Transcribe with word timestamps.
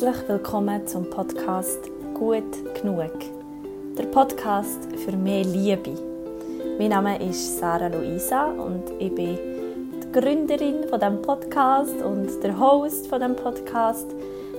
Herzlich 0.00 0.28
willkommen 0.30 0.86
zum 0.86 1.10
Podcast 1.10 1.90
Gut 2.14 2.74
genug. 2.80 3.12
Der 3.98 4.04
Podcast 4.04 4.88
für 4.96 5.14
mehr 5.14 5.44
Liebe. 5.44 5.92
Mein 6.78 6.88
Name 6.88 7.22
ist 7.22 7.58
Sarah 7.58 7.88
Luisa 7.88 8.46
und 8.46 8.84
ich 8.98 9.14
bin 9.14 9.36
die 10.02 10.10
Gründerin 10.10 10.88
von 10.88 11.00
dem 11.00 11.20
Podcast 11.20 12.00
und 12.00 12.30
der 12.42 12.58
Host 12.58 13.08
von 13.08 13.20
dem 13.20 13.36
Podcast. 13.36 14.06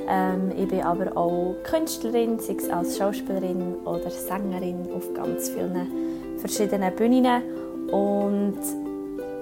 Ähm, 0.08 0.52
ich 0.56 0.68
bin 0.68 0.84
aber 0.84 1.18
auch 1.18 1.56
Künstlerin, 1.64 2.38
sei 2.38 2.58
es 2.60 2.70
als 2.70 3.00
Schauspielerin 3.00 3.78
oder 3.84 4.12
Sängerin 4.12 4.90
auf 4.96 5.12
ganz 5.16 5.50
vielen 5.50 6.38
verschiedenen 6.38 6.96
Bühnen. 6.96 7.42
Und 7.90 8.60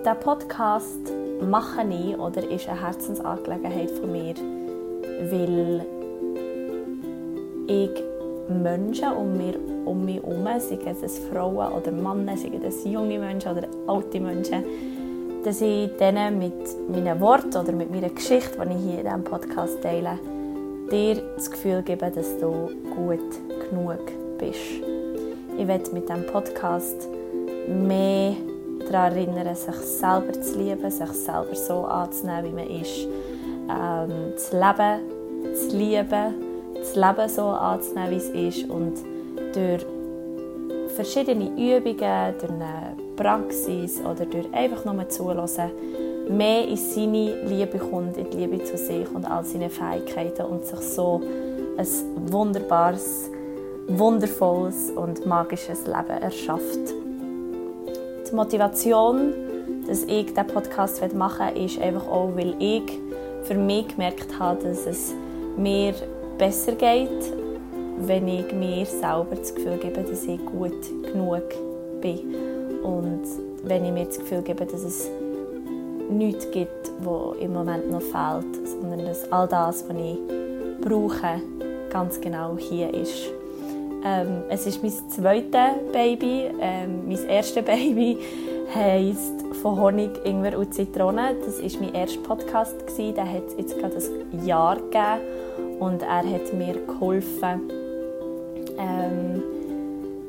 der 0.05 0.15
Podcast 0.15 1.11
mache 1.41 1.85
ich 1.89 2.17
oder 2.17 2.49
ist 2.49 2.69
eine 2.69 2.81
Herzensangelegenheit 2.81 3.91
von 3.91 4.13
mir 4.13 4.58
weil 5.19 5.85
ich 7.67 8.03
Menschen 8.49 9.13
um, 9.13 9.37
mir, 9.37 9.55
um 9.85 10.05
mich 10.05 10.21
herum, 10.21 10.45
seien 10.59 10.95
es 11.03 11.19
Frauen 11.19 11.71
oder 11.73 11.91
Männer, 11.91 12.37
seien 12.37 12.63
es 12.63 12.83
junge 12.83 13.19
Menschen 13.19 13.51
oder 13.51 13.67
alte 13.87 14.19
Menschen, 14.19 14.63
dass 15.43 15.61
ich 15.61 15.89
denen 15.97 16.39
mit 16.39 16.53
meinen 16.89 17.19
Worten 17.19 17.55
oder 17.55 17.71
mit 17.71 17.91
meiner 17.91 18.09
Geschichte, 18.09 18.57
die 18.65 18.73
ich 18.73 18.83
hier 18.83 18.99
in 18.99 19.05
diesem 19.05 19.23
Podcast 19.23 19.81
teile, 19.81 20.19
dir 20.91 21.21
das 21.35 21.51
Gefühl 21.51 21.81
geben, 21.83 22.11
dass 22.13 22.39
du 22.39 22.69
gut 22.95 23.69
genug 23.69 23.99
bist. 24.37 24.59
Ich 25.57 25.67
werde 25.67 25.91
mit 25.91 26.09
diesem 26.09 26.25
Podcast 26.25 27.07
mehr 27.67 28.33
daran 28.91 29.15
erinnern, 29.15 29.55
sich 29.55 29.75
selber 29.75 30.33
zu 30.41 30.57
lieben, 30.57 30.89
sich 30.89 31.09
selber 31.09 31.55
so 31.55 31.85
anzunehmen, 31.85 32.45
wie 32.45 32.55
man 32.55 32.81
ist 32.81 33.07
ähm, 33.69 34.33
das 34.33 34.51
Leben 34.51 35.55
zu 35.55 35.77
lieben, 35.77 36.33
das 36.75 36.95
Leben 36.95 37.29
so 37.29 37.43
anzunehmen, 37.43 38.11
wie 38.11 38.15
es 38.15 38.29
ist 38.29 38.69
und 38.69 38.93
durch 39.53 39.85
verschiedene 40.95 41.45
Übungen, 41.51 42.33
durch 42.39 42.51
eine 42.51 42.95
Praxis 43.15 44.01
oder 44.01 44.25
durch 44.25 44.51
einfach 44.53 44.85
nur 44.85 45.07
zulassen, 45.09 45.71
mehr 46.29 46.67
in 46.67 46.77
seine 46.77 47.43
Liebe 47.45 47.79
kommt, 47.79 48.17
in 48.17 48.29
die 48.29 48.37
Liebe 48.37 48.63
zu 48.63 48.77
sich 48.77 49.09
und 49.13 49.25
all 49.25 49.43
seine 49.43 49.69
Fähigkeiten 49.69 50.43
und 50.43 50.65
sich 50.65 50.79
so 50.79 51.21
ein 51.77 51.87
wunderbares, 52.31 53.29
wundervolles 53.87 54.91
und 54.91 55.25
magisches 55.25 55.85
Leben 55.87 56.21
erschafft. 56.21 56.79
Die 58.29 58.35
Motivation, 58.35 59.33
dass 59.87 60.03
ich 60.03 60.27
diesen 60.27 60.47
Podcast 60.47 61.13
machen 61.13 61.55
will, 61.55 61.65
ist 61.65 61.81
einfach 61.81 62.07
auch, 62.07 62.29
weil 62.35 62.55
ich 62.59 62.83
für 63.43 63.55
mich 63.55 63.87
gemerkt 63.87 64.37
habe, 64.39 64.63
dass 64.63 64.85
es 64.85 65.13
mir 65.57 65.93
besser 66.37 66.73
geht, 66.73 67.33
wenn 67.97 68.27
ich 68.27 68.51
mir 68.53 68.85
selber 68.85 69.35
das 69.35 69.53
Gefühl 69.53 69.77
gebe, 69.77 70.01
dass 70.01 70.23
ich 70.23 70.43
gut 70.45 70.81
genug 71.03 71.43
bin. 72.01 72.35
Und 72.83 73.23
wenn 73.63 73.85
ich 73.85 73.91
mir 73.91 74.05
das 74.05 74.19
Gefühl 74.19 74.41
gebe, 74.41 74.65
dass 74.65 74.83
es 74.83 75.09
nichts 76.09 76.49
gibt, 76.51 76.91
was 77.01 77.37
im 77.39 77.53
Moment 77.53 77.91
noch 77.91 78.01
fehlt, 78.01 78.67
sondern 78.67 79.05
dass 79.05 79.29
all 79.31 79.47
das, 79.47 79.85
was 79.87 79.97
ich 79.97 80.17
brauche, 80.81 81.41
ganz 81.89 82.19
genau 82.21 82.57
hier 82.57 82.93
ist. 82.93 83.31
Ähm, 84.03 84.43
es 84.49 84.65
ist 84.65 84.81
mein 84.81 84.93
zweites 85.09 85.91
Baby. 85.91 86.49
Ähm, 86.59 87.07
mein 87.07 87.27
erstes 87.27 87.63
Baby 87.65 88.17
heisst 88.73 89.43
von 89.61 89.79
Honig, 89.79 90.11
Ingwer 90.25 90.57
und 90.57 90.73
Zitrone. 90.73 91.35
Das 91.45 91.61
war 91.61 91.81
mein 91.81 91.93
erster 91.93 92.21
Podcast. 92.21 92.75
Der 92.97 93.31
hat 93.31 93.57
jetzt 93.57 93.77
gerade 93.77 93.97
ein 93.97 94.45
Jahr 94.45 94.75
gegeben 94.75 95.79
und 95.79 96.01
er 96.01 96.17
hat 96.17 96.53
mir 96.53 96.75
geholfen, 96.85 97.69
ähm, 98.77 99.43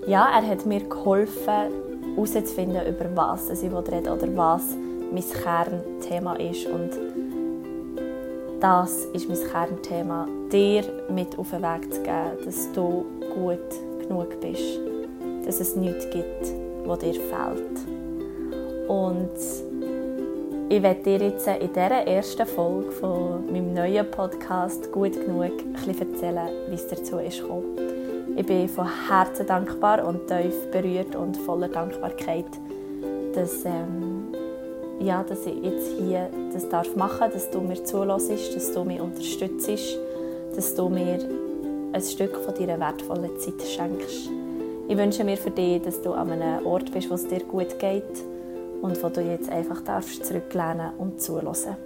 ja, 0.07 0.29
er 0.31 0.47
hat 0.47 0.67
mir 0.67 0.81
geholfen, 0.81 1.73
herauszufinden, 2.15 2.87
über 2.87 3.17
was 3.17 3.51
ich 3.51 3.63
reden 3.71 4.09
oder 4.09 4.37
was 4.37 4.77
mein 5.13 5.25
Kernthema 5.25 6.35
ist. 6.37 6.67
Und 6.67 6.91
das 8.61 9.05
ist 9.13 9.29
mein 9.29 9.39
Kernthema, 9.51 10.27
dir 10.53 10.83
mit 11.09 11.39
auf 11.39 11.51
den 11.51 11.63
Weg 11.63 11.93
zu 11.93 12.03
geben, 12.03 12.45
dass 12.45 12.73
du 12.73 13.05
gut 13.35 13.59
genug 14.01 14.41
bist, 14.41 14.81
dass 15.45 15.61
es 15.61 15.77
nichts 15.77 16.09
gibt, 16.11 16.53
was 16.85 16.99
dir 16.99 17.15
fehlt. 17.15 18.00
Und 18.91 19.31
ich 20.69 20.83
werde 20.83 21.01
dir 21.05 21.19
jetzt 21.19 21.47
in 21.47 21.69
dieser 21.69 22.09
ersten 22.09 22.45
Folge 22.45 22.91
von 22.91 23.47
meinem 23.47 23.73
neuen 23.73 24.11
Podcast 24.11 24.91
«Gut 24.91 25.13
genug» 25.13 25.53
ein 25.63 25.97
erzählen, 25.97 26.49
wie 26.69 26.75
es 26.75 26.89
dazu 26.89 27.19
ist. 27.19 27.41
Ich 28.35 28.45
bin 28.45 28.69
von 28.69 28.89
Herzen 29.09 29.47
dankbar 29.47 30.05
und 30.05 30.27
tief 30.27 30.73
berührt 30.73 31.15
und 31.15 31.37
voller 31.37 31.69
Dankbarkeit, 31.69 32.47
dass, 33.33 33.65
ähm, 33.65 34.35
ja, 34.99 35.23
dass 35.23 35.47
ich 35.47 35.63
jetzt 35.63 35.93
hier 35.97 36.29
das 36.53 36.69
darf 36.69 36.97
machen 36.97 37.21
darf, 37.21 37.33
dass 37.33 37.49
du 37.49 37.61
mir 37.61 37.85
zulässt, 37.85 38.57
dass 38.57 38.73
du 38.73 38.83
mich 38.83 39.01
unterstützt, 39.01 40.01
dass 40.57 40.75
du 40.75 40.89
mir 40.89 41.21
ein 41.93 42.03
Stück 42.03 42.37
von 42.39 42.55
deiner 42.55 42.81
wertvollen 42.81 43.39
Zeit 43.39 43.63
schenkst. 43.63 44.31
Ich 44.89 44.97
wünsche 44.97 45.23
mir 45.23 45.37
für 45.37 45.53
dich, 45.53 45.81
dass 45.81 46.03
du 46.03 46.11
an 46.11 46.33
einem 46.33 46.67
Ort 46.67 46.91
bist, 46.91 47.09
wo 47.09 47.15
es 47.15 47.29
dir 47.29 47.45
gut 47.45 47.79
geht, 47.79 48.25
und 48.83 49.03
wo 49.03 49.09
du 49.09 49.21
jetzt 49.21 49.51
einfach 49.51 49.83
darfst 49.83 50.25
zurücklehnen 50.25 50.95
und 50.97 51.21
zulassen. 51.21 51.77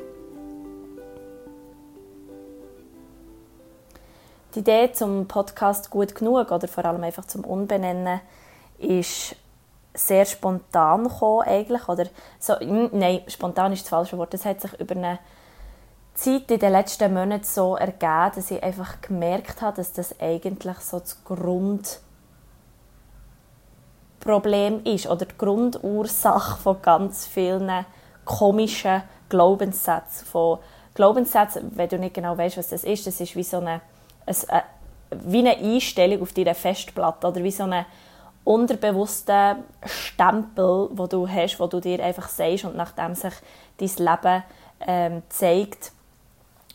Die 4.55 4.61
Idee 4.61 4.93
zum 4.93 5.27
Podcast 5.27 5.91
gut 5.91 6.15
genug 6.15 6.53
oder 6.53 6.69
vor 6.69 6.85
allem 6.85 7.03
einfach 7.03 7.25
zum 7.25 7.45
Unbenennen 7.45 8.21
ist 8.79 9.35
sehr 9.95 10.25
spontan 10.25 11.05
gekommen 11.05 11.43
eigentlich 11.43 11.89
oder 11.89 12.07
so 12.39 12.55
nein 12.61 13.23
spontan 13.29 13.73
ist 13.73 13.83
das 13.83 13.91
falsche 13.91 14.19
Wort 14.19 14.35
es 14.35 14.45
hat 14.45 14.61
sich 14.61 14.73
über 14.81 14.97
eine 14.97 15.19
Zeit 16.15 16.51
in 16.51 16.59
den 16.59 16.73
letzten 16.73 17.15
Monaten 17.15 17.45
so 17.45 17.77
ergeben 17.77 18.33
dass 18.35 18.51
ich 18.51 18.63
einfach 18.63 19.01
gemerkt 19.01 19.63
habe 19.63 19.77
dass 19.77 19.93
das 19.93 20.19
eigentlich 20.21 20.79
so 20.79 20.99
das 20.99 21.23
Grund 21.25 22.01
Problem 24.25 24.83
ist 24.85 25.07
oder 25.07 25.27
die 25.27 25.39
Grundursache 25.39 26.61
von 26.61 26.81
ganz 26.83 27.27
vielen 27.27 27.71
komischen 28.25 29.03
Glaubenssätzen. 29.29 30.27
Von 30.27 30.59
Glaubenssätzen, 30.95 31.73
wenn 31.77 31.89
du 31.89 31.99
nicht 31.99 32.15
genau 32.15 32.37
weißt, 32.37 32.57
was 32.57 32.69
das 32.69 32.85
ist, 32.85 33.07
das 33.07 33.21
ist 33.21 33.37
wie 33.37 33.43
so 33.43 33.59
eine, 33.59 33.81
eine, 34.27 34.37
äh, 34.49 34.63
wie 35.11 35.39
eine 35.39 35.57
Einstellung 35.57 36.23
auf 36.23 36.33
deiner 36.33 36.55
Festplatte 36.55 37.27
oder 37.27 37.43
wie 37.43 37.51
so 37.51 37.65
eine 37.65 37.87
unterbewusste 38.45 39.57
Stempel, 39.85 40.89
wo 40.93 41.07
du 41.07 41.29
hast, 41.29 41.59
wo 41.59 41.67
du 41.67 41.81
dir 41.81 42.03
einfach 42.03 42.29
sagst 42.29 42.65
und 42.65 42.77
nachdem 42.77 43.15
sich 43.15 43.35
dein 43.79 44.07
Leben 44.07 44.43
ähm, 44.87 45.23
zeigt, 45.29 45.93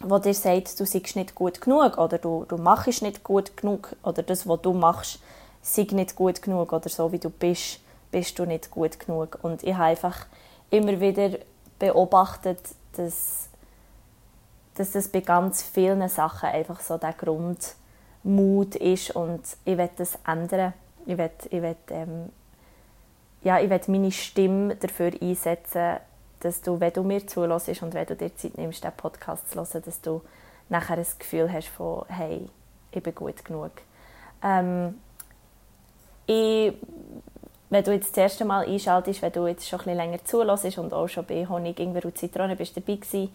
wo 0.01 0.17
dir 0.17 0.33
sagt, 0.33 0.79
du 0.79 0.85
seist 0.85 1.15
nicht 1.15 1.35
gut 1.35 1.61
genug 1.61 1.97
oder 1.97 2.17
du, 2.17 2.45
du 2.47 2.57
machst 2.57 3.01
nicht 3.01 3.23
gut 3.23 3.55
genug 3.57 3.95
oder 4.03 4.23
das, 4.23 4.47
was 4.47 4.61
du 4.61 4.73
machst, 4.73 5.19
sei 5.61 5.87
nicht 5.91 6.15
gut 6.15 6.41
genug 6.41 6.73
oder 6.73 6.89
so 6.89 7.11
wie 7.11 7.19
du 7.19 7.29
bist, 7.29 7.79
bist 8.11 8.37
du 8.39 8.45
nicht 8.45 8.71
gut 8.71 8.99
genug. 8.99 9.39
Und 9.41 9.63
ich 9.63 9.73
habe 9.73 9.85
einfach 9.85 10.25
immer 10.69 10.99
wieder 10.99 11.31
beobachtet, 11.77 12.59
dass, 12.93 13.49
dass 14.75 14.91
das 14.91 15.07
bei 15.07 15.21
ganz 15.21 15.61
vielen 15.61 16.07
Sachen 16.09 16.49
einfach 16.49 16.79
so 16.81 16.97
der 16.97 17.13
Grundmut 17.13 18.75
ist 18.75 19.11
und 19.11 19.41
ich 19.65 19.77
will 19.77 19.89
das 19.95 20.17
ändern. 20.25 20.73
Ich 21.05 21.17
will, 21.17 21.31
ich 21.49 21.75
ähm, 21.91 22.29
ja, 23.41 23.59
meine 23.87 24.11
Stimme 24.11 24.75
dafür 24.75 25.11
einsetzen, 25.21 25.97
dass 26.41 26.61
du, 26.61 26.79
wenn 26.79 26.93
du 26.93 27.03
mir 27.03 27.25
zulässt 27.25 27.81
und 27.81 27.93
wenn 27.93 28.05
du 28.05 28.15
dir 28.15 28.35
Zeit 28.35 28.57
nimmst, 28.57 28.83
den 28.83 28.91
Podcast 28.91 29.49
zu 29.49 29.59
hören, 29.59 29.83
dass 29.83 30.01
du 30.01 30.21
nachher 30.69 30.97
das 30.97 31.17
Gefühl 31.17 31.51
hast 31.51 31.69
von, 31.69 32.03
hey, 32.07 32.49
ich 32.91 33.03
bin 33.03 33.15
gut 33.15 33.43
genug. 33.43 33.71
Ähm, 34.43 34.99
ich, 36.29 36.73
wenn 37.69 37.83
du 37.83 37.91
jetzt 37.91 38.11
das 38.11 38.17
erste 38.17 38.45
Mal 38.45 38.65
einschaltest, 38.67 39.21
wenn 39.21 39.31
du 39.31 39.47
jetzt 39.47 39.67
schon 39.67 39.79
ein 39.79 39.85
bisschen 39.85 39.97
länger 39.97 40.23
zulässt 40.23 40.77
und 40.77 40.93
auch 40.93 41.07
schon 41.07 41.25
bei 41.25 41.47
Honig, 41.47 41.79
Ingwer 41.79 42.05
und 42.05 42.17
Zitrone 42.17 42.55
bist 42.55 42.77
dabei 42.77 42.95
gewesen, 42.95 43.29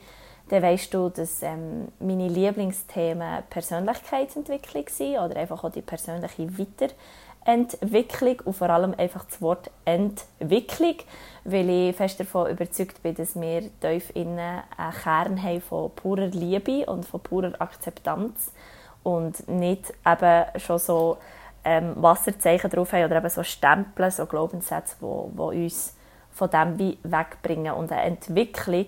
dann 0.48 0.62
weißt 0.62 0.92
du, 0.94 1.08
dass 1.08 1.42
ähm, 1.42 1.88
meine 1.98 2.28
Lieblingsthemen 2.28 3.44
Persönlichkeitsentwicklung 3.50 4.84
sind 4.88 5.18
oder 5.18 5.36
einfach 5.36 5.64
auch 5.64 5.72
die 5.72 5.80
persönliche 5.82 6.48
Weiterentwicklung 6.58 8.40
und 8.44 8.54
vor 8.54 8.70
allem 8.70 8.94
einfach 8.96 9.24
das 9.24 9.40
Wort 9.40 9.70
Entwicklung, 9.84 10.96
weil 11.44 11.70
ich 11.70 11.96
fest 11.96 12.20
davon 12.20 12.50
überzeugt 12.50 13.02
bin, 13.02 13.14
dass 13.14 13.40
wir 13.40 13.62
tief 13.80 14.10
innen 14.14 14.62
einen 14.76 14.92
Kern 15.02 15.42
haben 15.42 15.60
von 15.62 15.90
purer 15.92 16.26
Liebe 16.26 16.86
und 16.86 17.06
von 17.06 17.20
purer 17.20 17.54
Akzeptanz 17.58 18.52
und 19.02 19.48
nicht 19.48 19.92
eben 20.06 20.44
schon 20.60 20.78
so 20.78 21.16
ähm, 21.64 21.94
Wasserzeichen 21.96 22.70
drauf 22.70 22.92
haben 22.92 23.04
oder 23.04 23.16
eben 23.16 23.30
so 23.30 23.42
Stempel, 23.42 24.10
so 24.10 24.26
Glaubenssätze, 24.26 24.96
die, 25.00 25.36
die 25.36 25.64
uns 25.64 25.96
von 26.30 26.50
dem 26.50 26.78
wie 26.78 26.98
wegbringen. 27.02 27.74
Und 27.74 27.92
eine 27.92 28.02
Entwicklung 28.02 28.86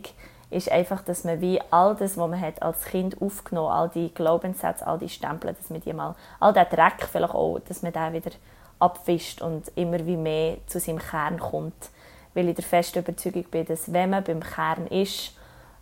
ist 0.51 0.71
einfach, 0.71 1.03
dass 1.03 1.25
man 1.25 1.41
wie 1.41 1.61
all 1.71 1.97
das, 1.97 2.17
was 2.17 2.31
man 2.31 2.41
hat 2.41 2.63
als 2.63 2.85
Kind 2.85 3.21
aufgenommen 3.21 3.71
all 3.71 3.89
die 3.89 4.13
Glaubenssätze, 4.13 4.87
all 4.87 4.99
die 4.99 5.09
Stempel, 5.09 5.53
dass 5.55 5.71
man 5.71 5.81
die 5.81 5.93
mal, 5.93 6.15
all 6.39 6.53
der 6.53 6.67
Dreck 6.67 7.07
vielleicht 7.11 7.35
auch, 7.35 7.59
dass 7.61 7.83
man 7.83 7.93
den 7.93 8.13
wieder 8.13 8.31
abwischt 8.79 9.43
und 9.43 9.69
immer 9.75 10.05
wie 10.07 10.17
mehr 10.17 10.59
zu 10.67 10.79
seinem 10.79 10.99
Kern 10.99 11.39
kommt. 11.39 11.91
Weil 12.35 12.49
ich 12.49 12.57
der 12.57 12.65
festen 12.65 12.99
Überzeugung 12.99 13.45
bin, 13.45 13.67
dass 13.67 13.93
wenn 13.93 14.11
man 14.11 14.23
beim 14.23 14.41
Kern 14.41 14.87
ist, 14.89 15.33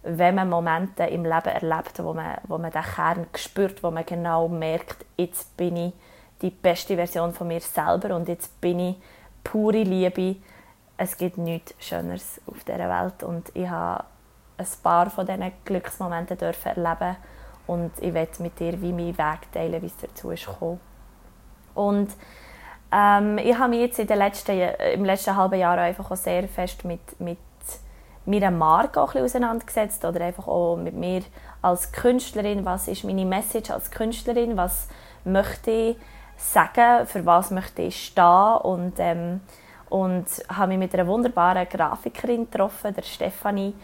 wenn 0.02 0.34
man 0.34 0.48
Momente 0.48 1.04
im 1.04 1.24
Leben 1.24 1.48
erlebt, 1.48 2.02
wo 2.02 2.12
man, 2.12 2.36
wo 2.46 2.58
man 2.58 2.70
den 2.70 2.82
Kern 2.82 3.26
spürt, 3.34 3.82
wo 3.82 3.90
man 3.90 4.06
genau 4.06 4.48
merkt, 4.48 5.04
jetzt 5.16 5.56
bin 5.56 5.76
ich 5.76 5.92
die 6.42 6.50
beste 6.50 6.96
Version 6.96 7.32
von 7.32 7.48
mir 7.48 7.60
selber 7.60 8.14
und 8.14 8.28
jetzt 8.28 8.60
bin 8.60 8.78
ich 8.78 8.96
pure 9.42 9.82
Liebe. 9.82 10.36
Es 10.96 11.16
gibt 11.16 11.38
nichts 11.38 11.74
Schöneres 11.78 12.40
auf 12.46 12.62
dieser 12.64 12.88
Welt 12.88 13.22
und 13.22 13.50
ich 13.54 13.68
habe 13.68 14.04
ein 14.56 14.66
paar 14.82 15.10
von 15.10 15.26
diesen 15.26 15.52
Glücksmomenten 15.64 16.38
dürfen 16.38 16.76
erleben 16.76 17.16
und 17.66 17.90
ich 18.00 18.14
werde 18.14 18.42
mit 18.42 18.58
dir 18.60 18.80
wie 18.80 18.92
meinen 18.92 19.18
Weg 19.18 19.52
teilen, 19.52 19.82
wie 19.82 19.86
es 19.86 19.96
dazu 19.96 20.30
ist 20.30 20.46
gekommen. 20.46 20.80
Und 21.74 22.10
ähm, 22.92 23.38
ich 23.38 23.58
habe 23.58 23.70
mich 23.70 23.80
jetzt 23.80 23.98
in 23.98 24.06
den 24.06 24.18
letzten, 24.18 24.52
im 24.52 25.04
letzten 25.04 25.36
halben 25.36 25.58
Jahr 25.58 25.78
einfach 25.78 26.10
auch 26.10 26.16
sehr 26.16 26.46
fest 26.46 26.84
mit, 26.84 27.18
mit 27.20 27.38
meiner 28.26 28.50
Marke 28.50 29.00
auch 29.00 29.14
ein 29.14 29.24
auseinandergesetzt 29.24 30.04
oder 30.04 30.20
einfach 30.20 30.46
auch 30.46 30.76
mit 30.76 30.94
mir 30.94 31.22
als 31.60 31.92
Künstlerin, 31.92 32.64
was 32.64 32.88
ist 32.88 33.04
meine 33.04 33.24
Message 33.24 33.70
als 33.70 33.90
Künstlerin, 33.90 34.56
was 34.56 34.88
möchte 35.24 35.70
ich 35.70 35.96
sagen, 36.36 37.06
für 37.06 37.24
was 37.24 37.50
möchte 37.50 37.82
ich 37.82 38.06
stehen. 38.06 38.56
Und, 38.62 38.94
ähm, 38.98 39.40
und 39.88 40.26
habe 40.48 40.68
mich 40.68 40.78
mit 40.78 40.94
einer 40.94 41.06
wunderbaren 41.06 41.68
Grafikerin 41.68 42.50
getroffen, 42.50 42.94
der 42.94 43.02
Stefanie, 43.02 43.74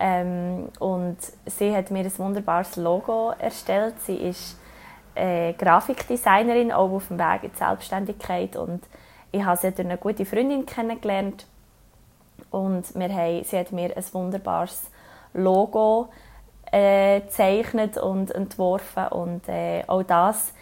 ähm, 0.00 0.70
und 0.78 1.18
sie 1.44 1.76
hat 1.76 1.90
mir 1.90 2.04
ein 2.04 2.18
wunderbares 2.18 2.76
Logo 2.76 3.34
erstellt. 3.38 4.00
Sie 4.00 4.16
ist 4.16 4.58
äh, 5.14 5.52
Grafikdesignerin, 5.52 6.72
auch 6.72 6.90
auf 6.90 7.08
dem 7.08 7.18
Weg 7.18 7.44
in 7.44 7.50
die 7.52 7.58
Selbstständigkeit. 7.58 8.56
Und 8.56 8.82
ich 9.30 9.44
habe 9.44 9.58
sie 9.58 9.70
durch 9.70 9.86
eine 9.86 9.98
gute 9.98 10.24
Freundin 10.24 10.64
kennengelernt. 10.64 11.46
Und 12.50 12.94
wir 12.94 13.14
haben, 13.14 13.44
sie 13.44 13.58
hat 13.58 13.72
mir 13.72 13.94
ein 13.94 14.04
wunderbares 14.12 14.90
Logo 15.34 16.08
äh, 16.72 17.20
gezeichnet 17.20 17.98
und 17.98 18.30
entworfen. 18.30 19.06
Und 19.08 19.50
äh, 19.50 19.84
auch 19.86 20.02
das 20.02 20.54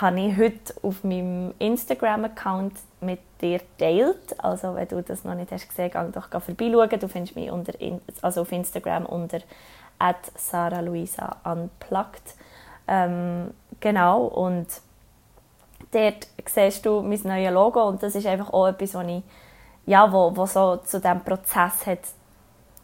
habe 0.00 0.20
ich 0.20 0.36
heute 0.36 0.74
auf 0.82 1.04
meinem 1.04 1.54
Instagram-Account 1.58 2.74
mit 3.00 3.20
dir 3.40 3.60
teilt. 3.78 4.38
Also 4.38 4.74
wenn 4.74 4.88
du 4.88 5.02
das 5.02 5.24
noch 5.24 5.34
nicht 5.34 5.52
hast 5.52 5.68
gesehen, 5.68 5.90
geh 5.92 6.10
doch 6.12 6.28
vorbeischauen. 6.42 6.98
Du 7.00 7.08
findest 7.08 7.36
mich 7.36 7.50
unter, 7.50 7.72
also 8.20 8.40
auf 8.42 8.50
Instagram 8.50 9.06
unter 9.06 9.38
@saraluisa_unplugged. 10.36 12.34
Ähm, 12.88 13.54
genau 13.80 14.24
und 14.24 14.66
dort 15.92 16.26
siehst 16.46 16.84
du 16.84 17.00
mein 17.00 17.20
neues 17.22 17.52
Logo 17.52 17.88
und 17.88 18.02
das 18.02 18.14
ist 18.14 18.26
einfach 18.26 18.52
auch 18.52 18.66
etwas, 18.66 18.94
was 18.94 19.06
ich 19.06 19.22
ja, 19.86 20.10
wo, 20.12 20.36
wo 20.36 20.46
so 20.46 20.76
zu 20.78 21.00
diesem 21.00 21.20
Prozess 21.20 21.86
hat 21.86 22.00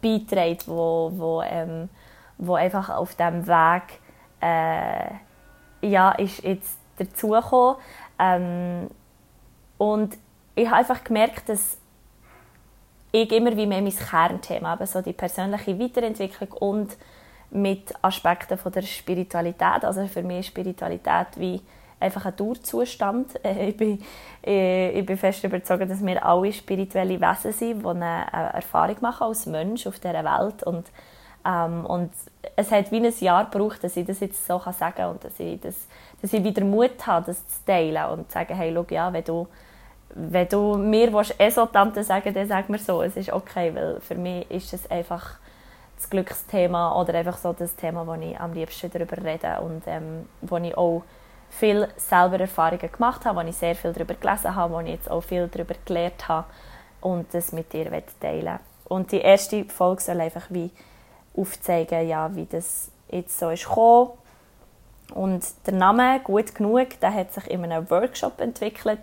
beiträgt, 0.01 0.67
wo, 0.67 1.11
wo, 1.13 1.41
ähm, 1.41 1.89
wo 2.37 2.55
einfach 2.55 2.89
auf 2.89 3.15
diesem 3.15 3.45
Weg 3.47 3.83
äh, 4.41 5.13
ja, 5.81 6.11
ist 6.11 6.43
jetzt 6.43 6.80
dazugekommen. 6.97 7.75
Ähm, 8.19 8.87
und 9.77 10.17
ich 10.55 10.67
habe 10.67 10.77
einfach 10.77 11.03
gemerkt, 11.03 11.49
dass 11.49 11.77
ich 13.11 13.31
immer 13.31 13.55
wie 13.57 13.67
mehr 13.67 13.81
mein 13.81 13.95
Kernthema 13.95 14.69
habe, 14.69 14.85
so 14.87 15.01
die 15.01 15.13
persönliche 15.13 15.77
Weiterentwicklung 15.79 16.51
und 16.53 16.97
mit 17.49 17.93
Aspekten 18.01 18.57
von 18.57 18.71
der 18.71 18.83
Spiritualität. 18.83 19.83
Also 19.83 20.07
für 20.07 20.23
mich 20.23 20.39
ist 20.39 20.47
Spiritualität 20.47 21.27
wie 21.35 21.61
einfach 21.99 22.25
ein 22.25 22.35
Dauerzustand. 22.35 23.39
Ich 23.43 23.77
bin, 23.77 24.01
ich 24.41 25.05
bin 25.05 25.17
fest 25.17 25.43
überzeugt, 25.43 25.89
dass 25.89 26.03
wir 26.03 26.25
alle 26.25 26.51
spirituelle 26.51 27.19
Wesen 27.19 27.51
sind, 27.51 27.83
die 27.83 27.87
eine 27.87 28.25
Erfahrung 28.53 28.97
machen 29.01 29.27
als 29.27 29.45
Mensch 29.45 29.85
auf 29.85 29.99
dieser 29.99 30.23
Welt. 30.23 30.63
Und, 30.63 30.87
ähm, 31.45 31.85
und 31.85 32.11
es 32.55 32.71
hat 32.71 32.91
wie 32.91 33.05
ein 33.05 33.13
Jahr 33.19 33.49
gebraucht, 33.49 33.83
dass 33.83 33.97
ich 33.97 34.05
das 34.05 34.21
jetzt 34.21 34.47
so 34.47 34.59
sagen 34.59 34.95
kann 34.95 35.11
und 35.11 35.23
dass 35.23 35.39
ich, 35.39 35.59
das, 35.59 35.87
dass 36.21 36.33
ich 36.33 36.43
wieder 36.43 36.63
Mut 36.63 37.05
habe, 37.05 37.25
das 37.25 37.47
zu 37.47 37.65
teilen 37.65 38.05
und 38.11 38.27
zu 38.27 38.33
sagen, 38.33 38.55
hey, 38.55 38.71
schau, 38.73 38.85
ja, 38.89 39.11
wenn 39.11 39.23
du, 39.23 39.47
wenn 40.13 40.47
du 40.47 40.77
mir 40.77 41.11
eh 41.39 41.49
so 41.49 41.65
Tante 41.65 42.03
sagen 42.03 42.33
dann 42.33 42.47
sag 42.47 42.69
mir 42.69 42.77
so, 42.77 43.01
es 43.01 43.17
ist 43.17 43.31
okay, 43.31 43.73
weil 43.73 43.99
für 44.01 44.15
mich 44.15 44.49
ist 44.51 44.73
es 44.73 44.89
einfach 44.89 45.35
das 45.95 46.09
Glücksthema 46.09 46.99
oder 46.99 47.13
einfach 47.13 47.37
so 47.37 47.53
das 47.53 47.75
Thema, 47.75 48.05
wo 48.05 48.13
ich 48.13 48.39
am 48.39 48.53
liebsten 48.53 48.91
darüber 48.91 49.17
rede 49.17 49.61
und 49.61 49.83
ähm, 49.85 50.27
wo 50.41 50.57
ich 50.57 50.75
auch 50.75 51.03
viel 51.49 51.87
selber 51.97 52.39
Erfahrungen 52.39 52.91
gemacht 52.91 53.25
habe, 53.25 53.39
wo 53.39 53.47
ich 53.47 53.55
sehr 53.55 53.75
viel 53.75 53.93
darüber 53.93 54.15
gelesen 54.15 54.55
habe, 54.55 54.73
wo 54.73 54.79
ich 54.79 54.89
jetzt 54.89 55.11
auch 55.11 55.21
viel 55.21 55.47
darüber 55.47 55.75
gelernt 55.85 56.27
habe 56.27 56.47
und 57.01 57.33
das 57.33 57.51
mit 57.51 57.71
dir 57.73 57.91
teilen 58.19 58.59
Und 58.85 59.11
die 59.11 59.19
erste 59.19 59.65
Folge 59.65 60.01
soll 60.01 60.21
einfach 60.21 60.45
wie 60.49 60.71
aufzeigen, 61.35 62.07
ja, 62.07 62.33
wie 62.35 62.45
das 62.45 62.91
jetzt 63.09 63.37
so 63.37 63.49
ist 63.49 63.67
gekommen. 63.67 64.11
Und 65.13 65.43
der 65.65 65.73
Name 65.73 66.19
«Gut 66.23 66.55
genug» 66.55 66.99
der 67.01 67.13
hat 67.13 67.33
sich 67.33 67.49
in 67.49 67.63
einem 67.63 67.89
Workshop 67.89 68.39
entwickelt, 68.39 69.01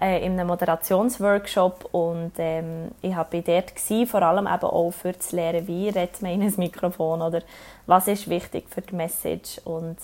äh, 0.00 0.24
in 0.24 0.32
einem 0.32 0.48
Moderationsworkshop. 0.48 1.88
Und 1.92 2.32
ähm, 2.38 2.90
ich 3.02 3.14
war 3.16 3.26
dort 3.30 3.76
gewesen, 3.76 4.06
vor 4.06 4.22
allem 4.22 4.46
eben 4.46 4.64
auch 4.64 4.90
für 4.90 5.18
zu 5.18 5.36
lernen, 5.36 5.66
wie 5.66 5.88
redet 5.88 6.22
man 6.22 6.32
in 6.32 6.42
ein 6.42 6.54
Mikrofon 6.56 7.22
oder 7.22 7.42
was 7.86 8.08
ist 8.08 8.28
wichtig 8.28 8.68
für 8.68 8.82
die 8.82 8.94
Message. 8.94 9.60
Und 9.64 9.98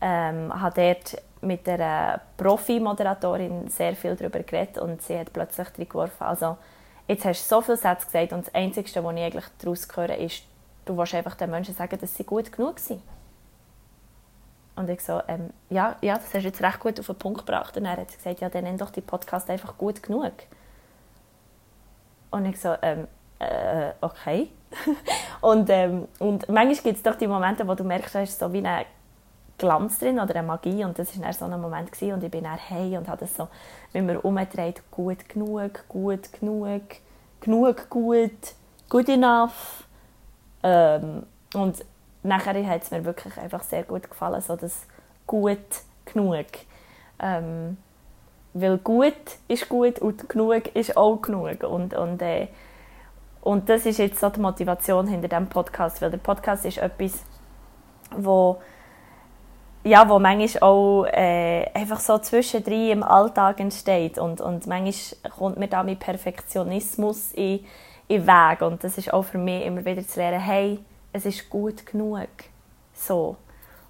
ähm, 0.00 0.52
habe 0.60 0.74
dort 0.74 1.22
mit 1.42 1.66
der 1.66 2.20
Profi-Moderatorin 2.36 3.68
sehr 3.68 3.94
viel 3.94 4.16
darüber 4.16 4.40
geredet 4.40 4.78
und 4.78 5.02
sie 5.02 5.18
hat 5.18 5.32
plötzlich 5.32 5.88
geworfen, 5.88 6.22
also 6.22 6.56
jetzt 7.08 7.24
hast 7.24 7.50
du 7.50 7.56
so 7.56 7.60
viele 7.60 7.76
Sätze 7.76 8.06
gesagt 8.06 8.32
und 8.32 8.46
das 8.46 8.54
Einzige, 8.54 9.04
was 9.04 9.14
ich 9.14 9.22
eigentlich 9.22 9.44
daraus 9.58 9.88
höre, 9.94 10.16
ist, 10.18 10.44
du 10.84 10.96
willst 10.96 11.14
einfach 11.14 11.34
den 11.34 11.50
Menschen 11.50 11.74
sagen, 11.74 11.98
dass 12.00 12.14
sie 12.14 12.24
gut 12.24 12.52
genug 12.52 12.78
sind. 12.78 13.02
Und 14.74 14.88
ich 14.88 15.02
so, 15.02 15.20
ähm, 15.28 15.50
ja, 15.68 15.96
ja, 16.00 16.14
das 16.14 16.26
hast 16.26 16.34
du 16.34 16.48
jetzt 16.48 16.62
recht 16.62 16.80
gut 16.80 16.98
auf 16.98 17.06
den 17.06 17.16
Punkt 17.16 17.40
gebracht. 17.40 17.76
Und 17.76 17.84
er 17.84 17.96
hat 17.96 18.16
gesagt, 18.16 18.40
ja, 18.40 18.48
dann 18.48 18.64
nenn 18.64 18.78
doch 18.78 18.90
die 18.90 19.02
Podcast 19.02 19.50
einfach 19.50 19.76
gut 19.76 20.02
genug. 20.02 20.32
Und 22.30 22.46
ich 22.46 22.58
so, 22.58 22.74
ähm, 22.80 23.06
äh, 23.38 23.92
okay. 24.00 24.50
und, 25.42 25.68
ähm, 25.68 26.08
und 26.18 26.48
manchmal 26.48 26.74
gibt 26.74 26.96
es 26.96 27.02
doch 27.02 27.16
die 27.16 27.26
Momente, 27.26 27.66
wo 27.68 27.74
du 27.74 27.84
merkst, 27.84 28.14
da 28.14 28.22
ist 28.22 28.38
so 28.38 28.50
wie 28.52 28.64
ein 28.64 28.86
Glanz 29.58 29.98
drin 29.98 30.18
oder 30.18 30.34
eine 30.34 30.46
Magie. 30.46 30.84
Und 30.84 30.98
das 30.98 31.18
war 31.18 31.26
dann 31.26 31.32
so 31.34 31.44
ein 31.44 31.60
Moment 31.60 31.92
gewesen, 31.92 32.14
und 32.14 32.24
ich 32.24 32.30
bin 32.30 32.44
dann 32.44 32.56
hey 32.56 32.96
und 32.96 33.08
habe 33.08 33.20
das 33.20 33.36
so 33.36 33.48
mit 33.92 34.04
mir 34.04 34.20
umgedreht, 34.20 34.82
gut 34.90 35.28
genug, 35.28 35.86
gut 35.88 36.32
genug, 36.32 36.82
genug 37.40 37.90
gut, 37.90 38.54
good 38.88 39.08
enough. 39.10 39.84
Ähm, 40.62 41.26
und 41.54 41.84
nachher 42.22 42.66
hat 42.66 42.82
es 42.82 42.90
mir 42.90 43.04
wirklich 43.04 43.36
einfach 43.38 43.62
sehr 43.62 43.82
gut 43.82 44.08
gefallen, 44.08 44.40
so 44.40 44.56
das 44.56 44.86
gut 45.26 45.58
genug. 46.04 46.46
Ähm, 47.18 47.76
weil 48.54 48.78
gut 48.78 49.14
ist 49.48 49.68
gut 49.68 49.98
und 49.98 50.28
genug 50.28 50.74
ist 50.74 50.96
auch 50.96 51.16
genug. 51.22 51.62
Und, 51.62 51.94
und, 51.94 52.20
äh, 52.22 52.48
und 53.40 53.68
das 53.68 53.86
ist 53.86 53.98
jetzt 53.98 54.20
so 54.20 54.28
die 54.28 54.40
Motivation 54.40 55.06
hinter 55.06 55.28
diesem 55.28 55.48
Podcast, 55.48 56.02
weil 56.02 56.10
der 56.10 56.18
Podcast 56.18 56.64
ist 56.64 56.78
etwas, 56.78 57.24
wo 58.16 58.60
ja, 59.84 60.08
wo 60.08 60.18
manchmal 60.18 60.62
auch 60.62 61.06
äh, 61.06 61.66
einfach 61.74 61.98
so 61.98 62.18
zwischendrin 62.18 62.90
im 62.90 63.02
Alltag 63.02 63.58
entsteht 63.58 64.16
und, 64.16 64.40
und 64.40 64.66
manchmal 64.66 65.32
kommt 65.32 65.58
mir 65.58 65.66
da 65.66 65.82
mit 65.82 65.98
Perfektionismus 65.98 67.32
in, 67.32 67.64
in 68.06 68.26
Weg 68.26 68.62
und 68.62 68.84
das 68.84 68.96
ist 68.96 69.12
auch 69.12 69.24
für 69.24 69.38
mich 69.38 69.64
immer 69.64 69.84
wieder 69.84 70.06
zu 70.06 70.20
lernen, 70.20 70.40
hey, 70.40 70.78
es 71.12 71.26
ist 71.26 71.50
gut 71.50 71.86
genug, 71.86 72.28
so. 72.94 73.36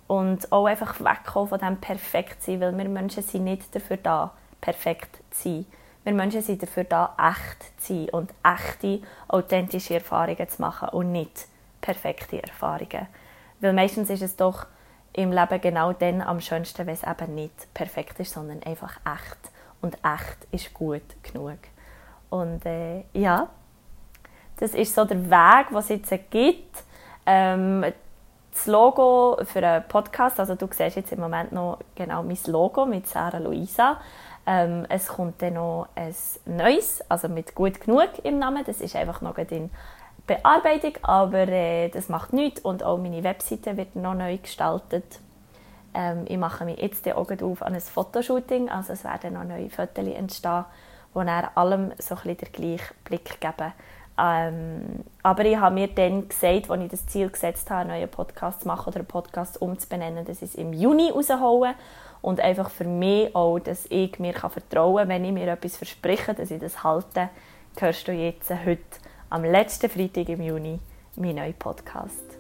Und 0.07 0.51
auch 0.53 0.67
einfach 0.67 1.01
wegkommen 1.01 1.49
von 1.49 1.59
diesem 1.59 1.77
Perfektsein, 1.79 2.61
weil 2.61 2.77
wir 2.77 2.89
Menschen 2.89 3.23
sind 3.23 3.45
nicht 3.45 3.75
dafür 3.75 3.97
da, 3.97 4.33
perfekt 4.61 5.23
zu 5.31 5.49
sein. 5.49 5.67
Wir 6.05 6.13
Menschen 6.13 6.43
sind 6.43 6.63
dafür 6.63 6.85
da, 6.85 7.17
echt 7.19 7.81
zu 7.81 7.95
sein 7.95 8.09
und 8.11 8.35
echte, 8.43 9.01
authentische 9.29 9.95
Erfahrungen 9.95 10.49
zu 10.49 10.61
machen 10.61 10.89
und 10.89 11.13
nicht 11.13 11.47
perfekte 11.81 12.43
Erfahrungen. 12.43 13.07
Weil 13.61 13.73
meistens 13.73 14.11
ist 14.11 14.23
es 14.23 14.37
doch 14.37 14.67
im 15.13 15.31
Leben 15.31 15.61
genau 15.61 15.93
dann 15.93 16.21
am 16.21 16.41
schönsten, 16.41 16.87
wenn 16.87 16.95
es 16.95 17.05
eben 17.05 17.35
nicht 17.35 17.73
perfekt 17.75 18.19
ist, 18.19 18.33
sondern 18.33 18.63
einfach 18.65 18.97
echt. 19.05 19.53
Und 19.81 19.97
echt 20.05 20.47
ist 20.51 20.75
gut 20.75 21.03
genug. 21.23 21.59
Und 22.31 22.65
äh, 22.67 23.05
ja, 23.13 23.49
das 24.57 24.75
ist 24.75 24.95
so 24.95 25.05
der 25.05 25.31
Weg, 25.31 25.67
was 25.71 25.91
es 25.91 26.11
jetzt 26.11 26.31
gibt. 26.31 26.85
Ähm, 27.27 27.85
das 28.53 28.67
Logo 28.67 29.39
für 29.45 29.67
einen 29.67 29.85
Podcast, 29.89 30.39
also 30.39 30.55
du 30.55 30.69
siehst 30.71 30.97
jetzt 30.97 31.13
im 31.13 31.21
Moment 31.21 31.53
noch 31.53 31.79
genau 31.95 32.23
mein 32.23 32.39
Logo 32.47 32.85
mit 32.85 33.07
Sarah 33.07 33.39
Luisa. 33.39 33.99
Ähm, 34.47 34.87
es 34.89 35.09
kommt 35.09 35.41
dann 35.41 35.55
noch 35.55 35.89
ein 35.95 36.15
neues, 36.45 37.03
also 37.09 37.29
mit 37.29 37.55
gut 37.55 37.81
genug 37.81 38.11
im 38.25 38.39
Namen. 38.39 38.65
Das 38.67 38.81
ist 38.81 38.97
einfach 38.97 39.21
noch 39.21 39.39
in 39.39 39.71
Bearbeitung, 40.27 40.95
aber 41.03 41.49
äh, 41.49 41.89
das 41.89 42.09
macht 42.09 42.33
nichts 42.33 42.61
und 42.61 42.83
auch 42.83 42.99
meine 42.99 43.25
Webseite 43.25 43.77
wird 43.77 43.97
noch 43.97 44.15
neu 44.15 44.37
gestaltet. 44.39 45.21
Ähm, 45.95 46.25
ich 46.29 46.39
mache 46.39 46.65
mich 46.65 46.81
jetzt 46.81 47.09
auch 47.13 47.31
auf 47.31 47.63
an 47.63 47.75
ein 47.75 47.81
Fotoshooting, 47.81 48.69
also 48.69 48.93
es 48.93 49.05
werden 49.05 49.35
noch 49.35 49.45
neue 49.45 49.71
Fotos 49.71 50.07
entstehen, 50.07 50.65
die 51.15 51.25
dann 51.25 51.49
allem 51.55 51.93
so 51.99 52.15
ein 52.15 52.23
bisschen 52.23 52.37
den 52.37 52.53
gleichen 52.53 52.95
Blick 53.05 53.41
geben. 53.41 53.73
Ähm, 54.19 54.83
aber 55.23 55.45
ich 55.45 55.57
habe 55.57 55.75
mir 55.75 55.89
dann 55.89 56.29
gesagt, 56.29 56.71
als 56.71 56.83
ich 56.83 56.91
das 56.91 57.07
Ziel 57.07 57.31
gesetzt 57.31 57.71
habe, 57.71 57.83
einen 57.83 57.91
neuen 57.91 58.09
Podcast 58.09 58.63
zu 58.63 58.69
machen 58.69 58.89
oder 58.89 58.99
einen 58.99 59.07
Podcast 59.07 59.61
umzubenennen, 59.61 60.25
dass 60.25 60.43
ich 60.43 60.51
es 60.51 60.55
im 60.55 60.73
Juni 60.73 61.11
rausholen 61.11 61.75
und 62.21 62.41
einfach 62.41 62.71
für 62.71 62.85
mich 62.85 63.35
auch, 63.35 63.59
dass 63.59 63.87
ich 63.89 64.19
mir 64.19 64.35
vertrauen 64.35 64.97
kann, 64.97 65.09
wenn 65.09 65.25
ich 65.25 65.33
mir 65.33 65.49
etwas 65.49 65.77
verspreche, 65.77 66.35
dass 66.35 66.51
ich 66.51 66.61
das 66.61 66.85
halte, 66.85 67.31
hörst 67.79 68.07
du 68.07 68.13
jetzt 68.13 68.51
heute 68.51 68.83
am 69.31 69.45
letzten 69.45 69.89
Freitag 69.89 70.29
im 70.29 70.43
Juni 70.43 70.79
meinen 71.17 71.37
neuen 71.37 71.55
Podcast. 71.55 72.39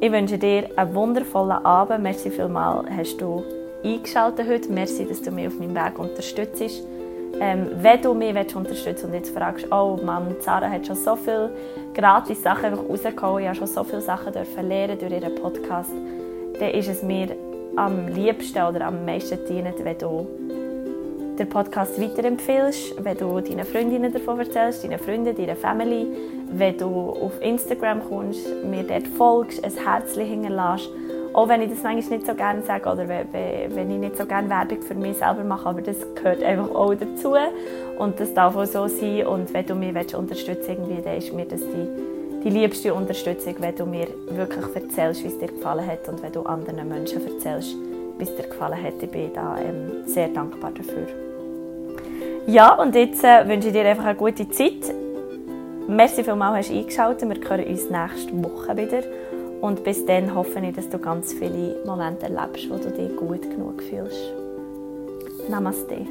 Ich 0.00 0.10
wünsche 0.10 0.36
dir 0.36 0.68
einen 0.76 0.94
wundervollen 0.96 1.64
Abend. 1.64 2.02
Merci 2.02 2.30
vielmals, 2.30 2.90
hast 2.90 3.20
du 3.20 3.44
eingeschaltet 3.84 4.48
heute. 4.48 4.68
Merci, 4.72 5.06
dass 5.06 5.22
du 5.22 5.30
mich 5.30 5.46
auf 5.46 5.58
meinem 5.60 5.76
Weg 5.76 5.96
unterstützt. 5.96 6.82
Ähm, 7.40 7.68
wenn 7.76 8.00
du 8.02 8.14
mich 8.14 8.54
unterstützen 8.54 9.06
und 9.06 9.14
jetzt 9.14 9.36
fragst, 9.36 9.66
oh 9.72 9.98
Mann, 10.04 10.36
Sarah 10.40 10.70
hat 10.70 10.86
schon 10.86 10.96
so 10.96 11.16
viele 11.16 11.50
gratis 11.94 12.42
Sachen 12.42 12.66
einfach 12.66 12.84
rausgehauen, 12.88 13.42
ich 13.42 13.48
habe 13.48 13.58
schon 13.58 13.66
so 13.66 13.84
viele 13.84 14.00
Sachen 14.00 14.32
lernen 14.68 14.98
durch 14.98 15.12
ihren 15.12 15.34
Podcast, 15.34 15.90
dann 16.58 16.70
ist 16.70 16.88
es 16.88 17.02
mir 17.02 17.28
am 17.76 18.08
liebsten 18.08 18.62
oder 18.62 18.86
am 18.86 19.04
meisten 19.04 19.38
dienend, 19.48 19.82
wenn 19.82 19.98
du 19.98 20.26
den 21.38 21.48
Podcast 21.48 22.00
weiterempfiehlst, 22.00 23.02
wenn 23.02 23.16
du 23.16 23.40
deinen 23.40 23.64
Freundinnen 23.64 24.12
davon 24.12 24.38
erzählst, 24.38 24.84
deinen 24.84 24.98
Freunden, 24.98 25.34
deiner 25.34 25.56
Family, 25.56 26.06
wenn 26.50 26.76
du 26.76 27.10
auf 27.10 27.40
Instagram 27.40 28.06
kommst, 28.06 28.46
mir 28.64 28.82
dort 28.82 29.08
folgst, 29.08 29.64
ein 29.64 29.72
Herzchen 29.72 30.26
hinterlässt. 30.26 30.90
Auch 31.32 31.48
wenn 31.48 31.62
ich 31.62 31.70
das 31.70 31.82
manchmal 31.82 32.18
nicht 32.18 32.26
so 32.26 32.34
gerne 32.34 32.62
sage 32.62 32.90
oder 32.90 33.08
wenn 33.08 33.90
ich 33.90 33.98
nicht 33.98 34.16
so 34.18 34.26
gerne 34.26 34.50
Werbung 34.50 34.82
für 34.82 34.94
mich 34.94 35.16
selber 35.16 35.44
mache, 35.44 35.66
aber 35.68 35.80
das 35.80 35.96
gehört 36.14 36.42
einfach 36.42 36.70
auch 36.74 36.94
dazu 36.94 37.34
und 37.98 38.20
das 38.20 38.34
darf 38.34 38.54
auch 38.54 38.66
so 38.66 38.86
sein 38.86 39.26
und 39.26 39.52
wenn 39.54 39.64
du 39.64 39.74
mich 39.74 40.14
unterstützen 40.14 40.76
willst, 40.86 41.06
dann 41.06 41.16
ist 41.16 41.32
mir 41.32 41.46
das 41.46 41.60
die, 41.60 42.42
die 42.44 42.50
liebste 42.50 42.92
Unterstützung, 42.92 43.54
wenn 43.60 43.74
du 43.74 43.86
mir 43.86 44.08
wirklich 44.28 44.64
erzählst, 44.74 45.24
wie 45.24 45.28
es 45.28 45.38
dir 45.38 45.48
gefallen 45.48 45.86
hat 45.86 46.06
und 46.08 46.22
wenn 46.22 46.32
du 46.32 46.42
anderen 46.42 46.86
Menschen 46.86 47.26
erzählst, 47.26 47.76
wie 48.18 48.24
es 48.24 48.36
dir 48.36 48.48
gefallen 48.48 48.82
hat. 48.82 49.02
Ich 49.02 49.10
bin 49.10 49.32
da 49.32 49.56
ähm, 49.56 50.06
sehr 50.06 50.28
dankbar 50.28 50.72
dafür. 50.72 51.06
Ja, 52.46 52.74
und 52.74 52.94
jetzt 52.94 53.24
äh, 53.24 53.48
wünsche 53.48 53.68
ich 53.68 53.72
dir 53.72 53.86
einfach 53.86 54.04
eine 54.04 54.16
gute 54.16 54.48
Zeit. 54.50 54.92
Merci 55.88 56.24
vielmals, 56.24 56.58
hast 56.58 56.70
du 56.70 56.78
eingeschaltet. 56.78 57.28
Wir 57.28 57.48
hören 57.48 57.66
uns 57.66 57.88
nächste 57.88 58.42
Woche 58.42 58.76
wieder. 58.76 59.02
Und 59.62 59.84
bis 59.84 60.04
dann 60.04 60.34
hoffe 60.34 60.58
ich, 60.58 60.74
dass 60.74 60.90
du 60.90 60.98
ganz 60.98 61.32
viele 61.32 61.76
Momente 61.86 62.26
erlebst, 62.26 62.68
wo 62.68 62.76
du 62.76 62.90
dich 62.90 63.16
gut 63.16 63.42
genug 63.42 63.80
fühlst. 63.80 64.34
Namaste. 65.48 66.04